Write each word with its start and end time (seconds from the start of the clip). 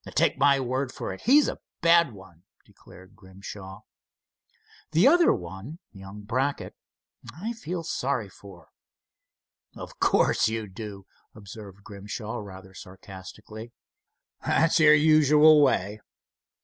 "Take 0.15 0.39
my 0.39 0.59
word 0.59 0.91
for 0.91 1.13
it, 1.13 1.21
he's 1.25 1.47
a 1.47 1.59
bad 1.83 2.11
one," 2.11 2.41
declared 2.65 3.15
Grimshaw. 3.15 3.81
"The 4.93 5.07
other 5.07 5.31
one—young 5.31 6.23
Brackett—I 6.23 7.53
feel 7.53 7.83
sorry 7.83 8.27
for." 8.27 8.69
"Of 9.75 9.99
course 9.99 10.49
you 10.49 10.67
do," 10.67 11.05
observed 11.35 11.83
Grimshaw, 11.83 12.39
rather 12.39 12.73
sarcastically; 12.73 13.73
"that's 14.43 14.79
your 14.79 14.95
usual 14.95 15.61
way. 15.61 16.01